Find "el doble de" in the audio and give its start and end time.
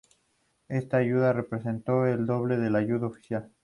2.07-2.71